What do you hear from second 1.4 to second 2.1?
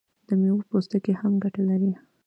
ګټه لري.